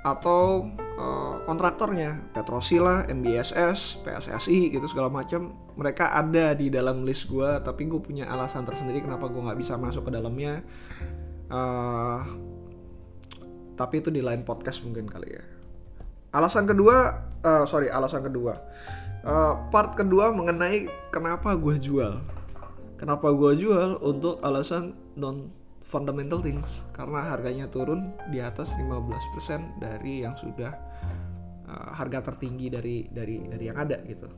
atau 0.05 0.69
uh, 0.99 1.41
kontraktornya? 1.47 2.29
Petrosila, 2.35 3.07
MBSS, 3.09 4.05
PSSI 4.05 4.75
gitu 4.75 4.85
segala 4.85 5.09
macam 5.09 5.55
mereka 5.79 6.13
ada 6.13 6.53
di 6.53 6.69
dalam 6.69 7.07
list 7.07 7.31
gue 7.31 7.49
tapi 7.63 7.87
gue 7.87 7.99
punya 7.99 8.29
alasan 8.29 8.67
tersendiri 8.67 9.01
kenapa 9.03 9.27
gue 9.31 9.41
nggak 9.41 9.59
bisa 9.59 9.75
masuk 9.75 10.07
ke 10.07 10.11
dalamnya 10.13 10.63
uh, 11.51 12.21
tapi 13.75 13.99
itu 13.99 14.09
di 14.09 14.23
lain 14.23 14.47
podcast 14.47 14.81
mungkin 14.85 15.09
kali 15.09 15.35
ya 15.35 15.43
alasan 16.31 16.67
kedua 16.67 17.25
uh, 17.43 17.63
sorry 17.67 17.91
alasan 17.91 18.23
kedua 18.23 18.59
uh, 19.27 19.67
part 19.69 19.99
kedua 19.99 20.31
mengenai 20.31 20.87
kenapa 21.11 21.53
gue 21.55 21.75
jual 21.79 22.35
Kenapa 22.95 23.27
gue 23.35 23.59
jual? 23.59 23.99
Untuk 23.99 24.39
alasan 24.39 24.95
non 25.19 25.51
fundamental 25.85 26.41
things 26.41 26.81
karena 26.95 27.21
harganya 27.21 27.69
turun 27.69 28.15
di 28.33 28.41
atas 28.41 28.73
15% 28.73 29.77
dari 29.77 30.25
yang 30.25 30.33
sudah 30.33 30.73
uh, 31.69 31.93
harga 31.93 32.33
tertinggi 32.33 32.71
dari 32.73 33.05
dari 33.11 33.43
dari 33.45 33.63
yang 33.67 33.77
ada 33.77 33.99
gitu. 34.07 34.31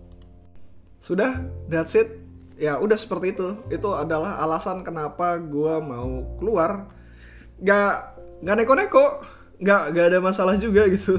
Sudah, 0.97 1.37
that's 1.69 1.93
it. 1.93 2.17
Ya 2.57 2.81
udah 2.81 2.97
seperti 2.97 3.37
itu. 3.37 3.53
Itu 3.69 3.93
adalah 3.93 4.41
alasan 4.41 4.81
kenapa 4.81 5.37
gue 5.37 5.73
mau 5.77 6.25
keluar. 6.41 6.96
Gak 7.61 7.93
gak 8.45 8.55
neko-neko, 8.57 9.05
gak 9.61 9.93
gak 9.93 10.05
ada 10.13 10.19
masalah 10.21 10.55
juga 10.57 10.85
gitu. 10.89 11.17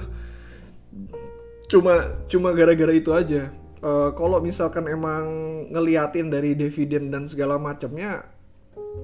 Cuma 1.68 2.16
cuma 2.30 2.54
gara-gara 2.54 2.92
itu 2.94 3.10
aja. 3.12 3.52
Uh, 3.78 4.10
kalau 4.18 4.42
misalkan 4.42 4.90
emang 4.90 5.26
ngeliatin 5.70 6.26
dari 6.26 6.58
dividen 6.58 7.14
dan 7.14 7.30
segala 7.30 7.62
macamnya 7.62 8.26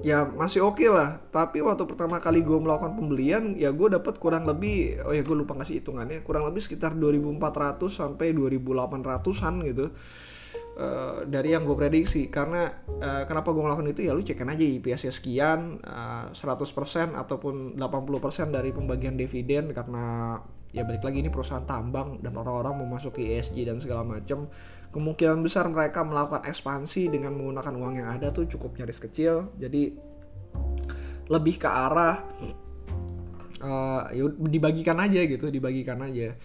ya 0.03 0.27
masih 0.27 0.65
oke 0.65 0.81
okay 0.81 0.89
lah. 0.91 1.23
Tapi 1.31 1.63
waktu 1.63 1.87
pertama 1.87 2.19
kali 2.19 2.43
gue 2.43 2.59
melakukan 2.59 2.97
pembelian 2.97 3.55
ya 3.55 3.71
gue 3.71 3.87
dapat 3.91 4.19
kurang 4.19 4.43
lebih 4.49 4.99
oh 5.05 5.13
ya 5.15 5.23
gue 5.23 5.35
lupa 5.35 5.55
ngasih 5.55 5.79
hitungannya 5.79 6.25
kurang 6.25 6.43
lebih 6.49 6.59
sekitar 6.59 6.97
2400 6.97 7.79
sampai 7.87 8.35
2800an 8.35 9.53
gitu 9.69 9.85
Uh, 10.75 11.23
dari 11.23 11.55
yang 11.55 11.63
gue 11.63 11.71
prediksi. 11.71 12.27
Karena 12.27 12.67
uh, 12.99 13.23
kenapa 13.23 13.55
gue 13.55 13.63
ngelakuin 13.63 13.95
itu? 13.95 14.01
Ya 14.03 14.11
lu 14.11 14.19
cekin 14.19 14.51
aja 14.51 14.59
IPS-nya 14.59 15.13
sekian 15.15 15.79
uh, 15.87 16.35
100% 16.35 17.15
ataupun 17.15 17.79
80% 17.79 18.51
dari 18.51 18.75
pembagian 18.75 19.15
dividen 19.15 19.71
karena 19.71 20.35
ya 20.75 20.83
balik 20.83 21.07
lagi 21.07 21.23
ini 21.23 21.31
perusahaan 21.31 21.63
tambang 21.63 22.19
dan 22.19 22.35
orang-orang 22.35 22.83
mau 22.83 22.99
masuk 22.99 23.15
ESG 23.23 23.63
dan 23.63 23.79
segala 23.79 24.03
macam 24.03 24.51
kemungkinan 24.91 25.39
besar 25.39 25.71
mereka 25.71 26.03
melakukan 26.03 26.43
ekspansi 26.43 27.07
dengan 27.07 27.39
menggunakan 27.39 27.71
uang 27.71 27.93
yang 28.03 28.11
ada 28.11 28.35
tuh 28.35 28.43
cukup 28.43 28.75
nyaris 28.75 28.99
kecil. 28.99 29.55
Jadi 29.55 29.95
lebih 31.31 31.55
ke 31.55 31.71
arah 31.71 32.19
uh, 33.65 34.01
ya 34.11 34.25
dibagikan 34.35 34.99
aja 35.01 35.23
gitu 35.25 35.49
dibagikan 35.49 36.03
aja 36.05 36.37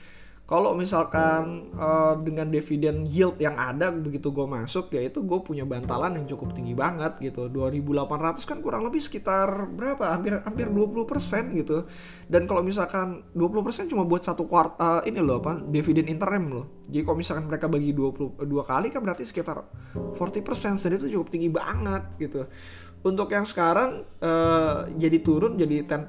kalau 0.50 0.74
misalkan 0.74 1.70
uh, 1.78 2.18
dengan 2.18 2.50
dividen 2.50 3.06
yield 3.06 3.38
yang 3.38 3.54
ada 3.54 3.94
begitu 3.94 4.34
gue 4.34 4.50
masuk 4.50 4.90
ya 4.90 4.98
itu 5.06 5.22
gue 5.22 5.38
punya 5.46 5.62
bantalan 5.62 6.18
yang 6.18 6.26
cukup 6.26 6.58
tinggi 6.58 6.74
banget 6.74 7.22
gitu. 7.22 7.46
2800 7.46 8.42
kan 8.42 8.58
kurang 8.58 8.82
lebih 8.82 8.98
sekitar 8.98 9.70
berapa? 9.70 10.10
Hampir 10.10 10.42
hampir 10.42 10.66
20% 10.66 11.54
gitu. 11.54 11.86
Dan 12.26 12.50
kalau 12.50 12.66
misalkan 12.66 13.22
20% 13.30 13.94
cuma 13.94 14.02
buat 14.02 14.26
satu 14.26 14.50
kuart 14.50 14.74
uh, 14.82 15.06
ini 15.06 15.22
loh 15.22 15.38
apa 15.38 15.62
dividen 15.62 16.10
interim 16.10 16.50
loh 16.50 16.79
jadi 16.90 17.06
kalau 17.06 17.18
misalkan 17.22 17.46
mereka 17.46 17.70
bagi 17.70 17.94
22 17.94 18.42
kali 18.42 18.90
kan 18.90 19.00
berarti 19.06 19.22
sekitar 19.22 19.62
40% 19.94 20.82
dan 20.82 20.90
itu 20.98 21.06
cukup 21.14 21.28
tinggi 21.30 21.48
banget 21.48 22.02
gitu. 22.18 22.50
Untuk 23.00 23.32
yang 23.32 23.48
sekarang 23.48 24.04
uh, 24.20 24.84
jadi 24.92 25.24
turun 25.24 25.56
jadi 25.56 25.86
10% 25.86 26.04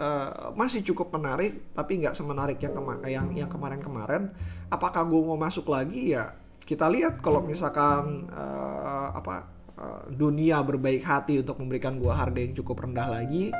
uh, 0.00 0.54
masih 0.56 0.80
cukup 0.86 1.12
menarik 1.12 1.74
tapi 1.76 2.00
nggak 2.00 2.16
semenarik 2.16 2.56
yang 2.62 2.72
kema 2.72 2.94
yang 3.10 3.28
yang 3.34 3.50
kemarin-kemarin. 3.50 4.32
Apakah 4.70 5.04
gue 5.04 5.20
mau 5.20 5.36
masuk 5.36 5.68
lagi? 5.68 6.16
Ya 6.16 6.32
kita 6.64 6.88
lihat 6.88 7.20
kalau 7.20 7.44
misalkan 7.44 8.30
uh, 8.32 9.12
apa 9.12 9.50
uh, 9.76 10.08
dunia 10.08 10.62
berbaik 10.64 11.04
hati 11.04 11.42
untuk 11.42 11.60
memberikan 11.60 12.00
gue 12.00 12.08
harga 12.14 12.40
yang 12.40 12.54
cukup 12.56 12.86
rendah 12.86 13.10
lagi 13.20 13.50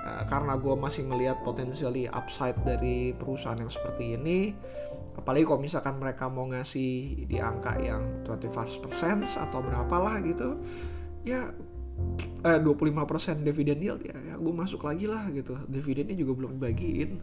karena 0.00 0.56
gue 0.56 0.72
masih 0.80 1.04
melihat 1.04 1.44
potensially 1.44 2.08
upside 2.08 2.56
dari 2.64 3.12
perusahaan 3.12 3.58
yang 3.58 3.68
seperti 3.68 4.16
ini 4.16 4.56
apalagi 5.20 5.44
kalau 5.44 5.60
misalkan 5.60 6.00
mereka 6.00 6.32
mau 6.32 6.48
ngasih 6.48 7.24
di 7.28 7.36
angka 7.36 7.76
yang 7.76 8.24
25% 8.24 8.88
atau 9.36 9.60
berapalah 9.60 10.16
gitu 10.24 10.56
ya 11.22 11.52
eh, 12.44 12.58
25% 12.58 13.44
dividen 13.44 13.78
yield 13.84 14.00
ya, 14.00 14.16
ya 14.16 14.34
gue 14.40 14.54
masuk 14.54 14.88
lagi 14.88 15.04
lah 15.04 15.28
gitu. 15.30 15.56
Dividennya 15.68 16.16
juga 16.16 16.32
belum 16.44 16.56
dibagiin. 16.56 17.20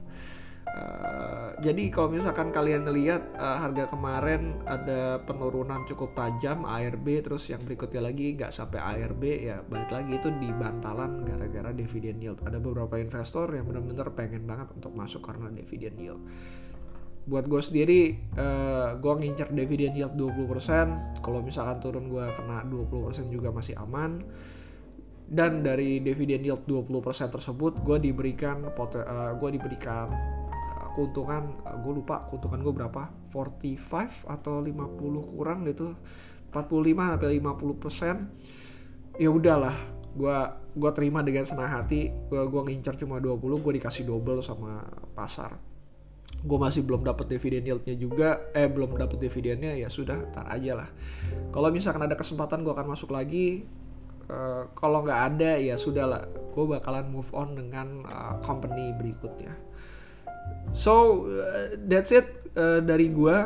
Uh, 0.68 1.56
jadi 1.64 1.90
kalau 1.90 2.12
misalkan 2.12 2.52
kalian 2.52 2.84
ngelihat 2.84 3.34
uh, 3.40 3.56
harga 3.56 3.88
kemarin 3.88 4.60
ada 4.68 5.18
penurunan 5.24 5.88
cukup 5.88 6.12
tajam 6.12 6.68
ARB 6.68 7.24
terus 7.24 7.48
yang 7.48 7.64
berikutnya 7.64 8.04
lagi 8.04 8.36
nggak 8.36 8.52
sampai 8.52 8.84
ARB 8.84 9.24
ya 9.26 9.64
balik 9.64 9.90
lagi 9.90 10.20
itu 10.20 10.28
di 10.38 10.52
bantalan 10.52 11.24
gara-gara 11.24 11.72
dividen 11.72 12.20
yield. 12.20 12.44
Ada 12.44 12.60
beberapa 12.60 13.00
investor 13.00 13.48
yang 13.56 13.66
benar-benar 13.66 14.12
pengen 14.12 14.44
banget 14.44 14.68
untuk 14.76 14.92
masuk 14.92 15.24
karena 15.24 15.50
dividen 15.50 15.96
yield 15.98 16.22
buat 17.28 17.44
gue 17.44 17.60
sendiri 17.60 18.02
uh, 18.40 18.96
gue 18.96 19.14
ngincer 19.20 19.52
dividen 19.52 19.92
yield 19.92 20.16
20% 20.16 21.20
kalau 21.20 21.44
misalkan 21.44 21.84
turun 21.84 22.08
gue 22.08 22.24
kena 22.40 22.64
20% 22.64 23.28
juga 23.28 23.52
masih 23.52 23.76
aman. 23.76 24.24
Dan 25.28 25.60
dari 25.60 26.00
dividen 26.00 26.40
yield 26.40 26.64
20% 26.64 26.88
tersebut 27.28 27.84
gue 27.84 27.98
diberikan 28.00 28.64
uh, 28.72 29.36
gue 29.36 29.50
diberikan 29.60 30.08
uh, 30.48 30.88
keuntungan 30.96 31.68
uh, 31.68 31.76
gue 31.84 31.94
lupa 32.00 32.32
keuntungan 32.32 32.64
gue 32.64 32.74
berapa. 32.74 33.04
45 33.36 34.24
atau 34.24 34.64
50 34.64 35.36
kurang 35.36 35.68
gitu. 35.68 36.00
45 36.56 37.12
sampai 37.12 37.28
50 37.44 37.76
persen. 37.84 38.16
Ya 39.20 39.28
udahlah 39.28 39.76
gue 40.16 40.38
gue 40.80 40.92
terima 40.96 41.20
dengan 41.28 41.44
senang 41.44 41.76
hati. 41.76 42.08
Gue 42.32 42.40
gue 42.48 42.62
ngincar 42.72 42.96
cuma 42.96 43.20
20 43.20 43.36
gue 43.36 43.74
dikasih 43.84 44.08
double 44.08 44.40
sama 44.40 44.88
pasar 45.12 45.67
gue 46.48 46.60
masih 46.60 46.82
belum 46.88 47.04
dapat 47.04 47.36
dividen 47.36 47.68
yieldnya 47.68 47.96
juga 48.00 48.48
eh 48.56 48.72
belum 48.72 48.96
dapat 48.96 49.20
dividennya 49.20 49.76
ya 49.76 49.92
sudah 49.92 50.32
tar 50.32 50.48
aja 50.48 50.80
lah. 50.80 50.90
Kalau 51.52 51.68
misalkan 51.70 52.08
ada 52.08 52.16
kesempatan 52.16 52.64
gue 52.64 52.72
akan 52.72 52.88
masuk 52.96 53.12
lagi 53.12 53.68
uh, 54.32 54.72
kalau 54.72 55.04
nggak 55.04 55.22
ada 55.36 55.60
ya 55.60 55.76
sudah 55.76 56.06
lah 56.08 56.24
gue 56.26 56.64
bakalan 56.64 57.12
move 57.12 57.28
on 57.36 57.60
dengan 57.60 58.08
uh, 58.08 58.40
company 58.40 58.96
berikutnya. 58.96 59.52
So 60.72 61.28
uh, 61.28 61.76
that's 61.76 62.16
it 62.16 62.26
uh, 62.56 62.80
dari 62.80 63.12
gue 63.12 63.38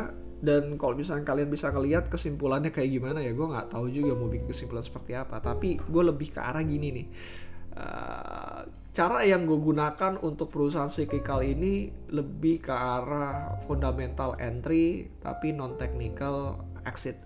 dan 0.42 0.74
kalau 0.78 0.98
misalnya 0.98 1.26
kalian 1.26 1.50
bisa 1.50 1.70
ngelihat 1.70 2.10
kesimpulannya 2.10 2.74
kayak 2.74 2.90
gimana 2.90 3.18
ya 3.22 3.34
gue 3.34 3.46
nggak 3.46 3.74
tahu 3.74 3.86
juga 3.90 4.14
mau 4.14 4.30
bikin 4.30 4.46
kesimpulan 4.46 4.86
seperti 4.86 5.18
apa. 5.18 5.42
Tapi 5.42 5.82
gue 5.82 6.02
lebih 6.06 6.30
ke 6.34 6.38
arah 6.38 6.62
gini 6.62 6.88
nih 6.94 7.06
uh, 7.76 8.66
cara 8.92 9.24
yang 9.24 9.48
gue 9.48 9.56
gunakan 9.56 10.20
untuk 10.20 10.52
perusahaan 10.52 10.92
cyclical 10.92 11.40
ini 11.40 11.88
lebih 12.12 12.60
ke 12.68 12.72
arah 12.72 13.56
fundamental 13.64 14.36
entry 14.36 15.08
tapi 15.24 15.56
non 15.56 15.80
technical 15.80 16.60
exit. 16.84 17.16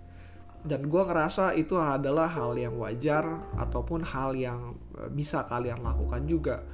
Dan 0.62 0.86
gue 0.86 1.02
ngerasa 1.02 1.58
itu 1.58 1.78
adalah 1.78 2.30
hal 2.30 2.54
yang 2.54 2.78
wajar 2.78 3.22
ataupun 3.54 4.02
hal 4.02 4.34
yang 4.34 4.74
e, 4.98 5.06
bisa 5.14 5.46
kalian 5.46 5.78
lakukan 5.78 6.26
juga. 6.26 6.66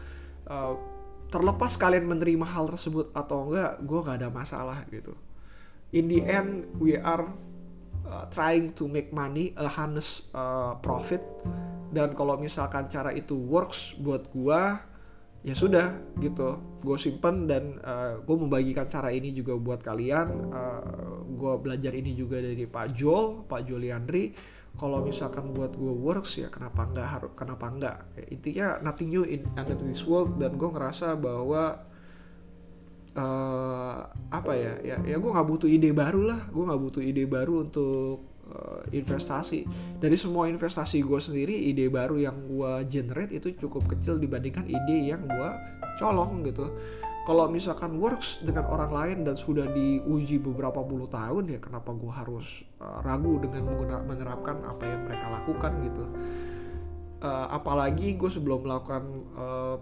Uh, 0.48 0.80
terlepas 1.28 1.76
kalian 1.76 2.08
menerima 2.08 2.44
hal 2.44 2.72
tersebut 2.72 3.12
atau 3.12 3.48
enggak 3.48 3.80
gue 3.84 4.00
gak 4.00 4.16
ada 4.20 4.28
masalah 4.32 4.84
gitu. 4.88 5.12
In 5.92 6.08
the 6.08 6.24
end 6.24 6.72
we 6.80 6.96
are 6.96 7.32
uh, 8.08 8.24
trying 8.32 8.72
to 8.76 8.88
make 8.88 9.12
money 9.12 9.52
a 9.60 9.68
honest 9.68 10.28
uh, 10.32 10.76
profit 10.80 11.20
dan 11.92 12.16
kalau 12.16 12.40
misalkan 12.40 12.88
cara 12.88 13.12
itu 13.12 13.36
works 13.36 13.94
buat 14.00 14.32
gue 14.32 14.60
ya 15.42 15.54
sudah 15.58 16.16
gitu. 16.22 16.78
Gue 16.80 16.96
simpen 16.96 17.44
dan 17.50 17.78
uh, 17.82 18.18
gue 18.22 18.36
membagikan 18.38 18.88
cara 18.88 19.12
ini 19.12 19.34
juga 19.36 19.58
buat 19.58 19.84
kalian. 19.84 20.28
Uh, 20.48 21.20
gue 21.28 21.52
belajar 21.60 21.92
ini 21.92 22.16
juga 22.16 22.40
dari 22.40 22.64
Pak 22.64 22.86
Joel 22.96 23.44
Pak 23.44 23.60
Juliandri. 23.68 24.32
Kalau 24.72 25.04
misalkan 25.04 25.52
buat 25.52 25.76
gue 25.76 25.92
works 25.92 26.40
ya 26.40 26.48
kenapa 26.48 26.88
enggak 26.88 27.08
harus 27.12 27.30
kenapa 27.36 27.68
enggak 27.68 27.96
ya, 28.16 28.24
intinya 28.32 28.66
nothing 28.80 29.12
new 29.12 29.20
in 29.28 29.44
under 29.52 29.76
this 29.76 30.00
world. 30.08 30.40
Dan 30.40 30.56
gue 30.56 30.70
ngerasa 30.72 31.12
bahwa 31.20 31.84
uh, 33.12 33.98
apa 34.32 34.52
ya? 34.56 34.80
Ya 34.80 34.96
ya 35.04 35.16
gue 35.20 35.28
nggak 35.28 35.48
butuh 35.52 35.68
ide 35.68 35.92
baru 35.92 36.24
lah. 36.24 36.40
Gue 36.48 36.64
nggak 36.64 36.82
butuh 36.88 37.02
ide 37.04 37.28
baru 37.28 37.68
untuk 37.68 38.31
uh, 38.52 38.84
investasi. 38.92 39.64
Dari 39.98 40.16
semua 40.20 40.46
investasi 40.52 41.00
gue 41.00 41.20
sendiri 41.20 41.56
ide 41.72 41.88
baru 41.88 42.20
yang 42.20 42.36
gue 42.46 42.84
generate 42.86 43.32
itu 43.32 43.56
cukup 43.56 43.88
kecil 43.96 44.20
dibandingkan 44.20 44.68
ide 44.68 45.16
yang 45.16 45.24
gue 45.24 45.50
colong 45.96 46.44
gitu. 46.44 46.68
Kalau 47.22 47.46
misalkan 47.46 48.02
works 48.02 48.42
dengan 48.42 48.66
orang 48.66 48.90
lain 48.90 49.18
dan 49.22 49.38
sudah 49.38 49.70
diuji 49.70 50.42
beberapa 50.42 50.82
puluh 50.82 51.06
tahun 51.06 51.54
ya 51.54 51.58
kenapa 51.62 51.94
gue 51.94 52.10
harus 52.10 52.66
uh, 52.82 52.98
ragu 53.00 53.38
dengan 53.38 53.72
menerapkan 54.04 54.58
apa 54.66 54.82
yang 54.84 55.06
mereka 55.06 55.26
lakukan 55.30 55.72
gitu. 55.86 56.04
Uh, 57.22 57.46
apalagi 57.54 58.18
gue 58.18 58.26
sebelum 58.26 58.66
melakukan 58.66 59.02
uh, 59.38 59.78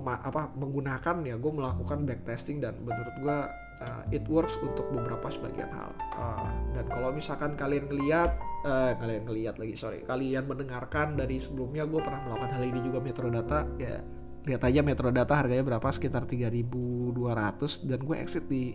apa 0.00 0.48
menggunakan 0.56 1.20
ya 1.20 1.36
gue 1.36 1.52
melakukan 1.52 2.08
backtesting 2.08 2.64
dan 2.64 2.80
menurut 2.80 3.12
gue 3.20 3.38
uh, 3.80 4.04
it 4.12 4.26
works 4.28 4.58
untuk 4.60 4.92
beberapa 4.92 5.32
sebagian 5.32 5.72
hal. 5.72 5.96
Uh, 6.12 6.50
dan 6.76 6.84
kalau 6.92 7.08
misalkan 7.14 7.56
kalian 7.56 7.88
ngeliat 7.88 8.36
uh, 8.68 8.92
kalian 9.00 9.24
ngeliat 9.24 9.56
lagi 9.56 9.74
sorry 9.78 10.04
kalian 10.04 10.44
mendengarkan 10.44 11.16
dari 11.16 11.40
sebelumnya 11.40 11.88
gue 11.88 12.00
pernah 12.02 12.20
melakukan 12.28 12.50
hal 12.60 12.64
ini 12.68 12.80
juga 12.84 12.98
metro 13.00 13.28
data. 13.32 13.64
Ya 13.80 14.02
lihat 14.42 14.62
aja 14.66 14.82
Metro 14.82 15.06
Data 15.14 15.38
harganya 15.38 15.62
berapa 15.62 15.86
sekitar 15.94 16.26
3.200 16.26 17.86
dan 17.86 18.00
gue 18.02 18.16
exit 18.18 18.50
di 18.50 18.74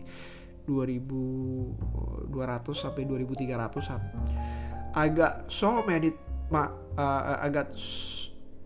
2.200 0.63 2.32
sampai 2.72 3.04
2.300an 3.04 4.01
agak 4.96 5.51
so 5.51 5.84
many 5.84 6.16
ma, 6.51 6.72
uh, 6.96 7.44
agak 7.44 7.75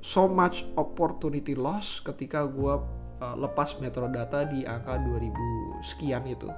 so 0.01 0.29
much 0.29 0.65
opportunity 0.77 1.57
loss 1.57 2.01
ketika 2.05 2.45
gue 2.45 3.00
uh, 3.21 3.35
lepas 3.37 3.77
Metro 3.77 4.09
Data 4.09 4.43
di 4.49 4.65
angka 4.65 4.97
2000 4.97 5.85
sekian 5.85 6.25
itu. 6.25 6.49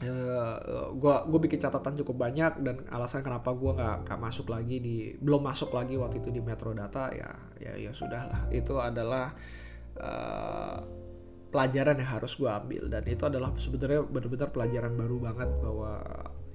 Uh, 0.00 0.08
eh, 0.08 0.88
gue 0.96 1.14
gue 1.28 1.40
bikin 1.44 1.60
catatan 1.60 1.92
cukup 2.00 2.24
banyak 2.24 2.64
dan 2.64 2.88
alasan 2.88 3.20
kenapa 3.20 3.52
gue 3.52 3.68
nggak 3.76 4.16
masuk 4.16 4.48
lagi 4.48 4.80
di 4.80 5.12
belum 5.20 5.44
masuk 5.44 5.76
lagi 5.76 6.00
waktu 6.00 6.24
itu 6.24 6.32
di 6.32 6.40
Metro 6.40 6.72
Data 6.72 7.12
ya 7.12 7.30
ya 7.60 7.76
ya 7.76 7.92
sudah 7.94 8.22
lah. 8.26 8.40
Itu 8.48 8.80
adalah 8.80 9.36
uh, 10.00 10.78
pelajaran 11.52 12.00
yang 12.00 12.10
harus 12.16 12.32
gue 12.32 12.48
ambil 12.48 12.88
dan 12.88 13.04
itu 13.04 13.22
adalah 13.28 13.52
sebenarnya 13.60 14.00
benar-benar 14.08 14.48
pelajaran 14.48 14.92
baru 14.96 15.16
banget 15.20 15.50
bahwa 15.60 15.92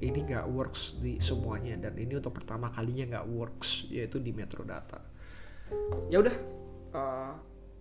ini 0.01 0.19
nggak 0.25 0.45
works 0.51 0.97
di 0.99 1.21
semuanya 1.21 1.77
dan 1.77 1.95
ini 1.95 2.17
untuk 2.19 2.35
pertama 2.35 2.73
kalinya 2.73 3.15
nggak 3.15 3.25
works 3.29 3.87
yaitu 3.93 4.17
di 4.17 4.33
Metro 4.33 4.65
Data. 4.65 4.99
Ya 6.09 6.17
udah 6.17 6.35
uh, 6.97 7.33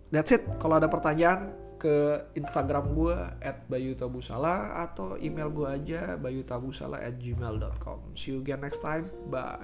that's 0.09 0.31
it. 0.33 0.43
Kalau 0.57 0.77
ada 0.77 0.89
pertanyaan 0.89 1.53
ke 1.75 2.23
Instagram 2.39 2.95
gue 2.95 3.17
at 3.43 3.67
bayutabusala 3.67 4.79
atau 4.79 5.19
email 5.19 5.51
gue 5.51 5.67
aja 5.67 6.15
bayutabusala 6.15 7.03
at 7.03 7.19
see 8.15 8.31
you 8.33 8.39
again 8.39 8.63
next 8.63 8.79
time. 8.79 9.11
Bye 9.27 9.59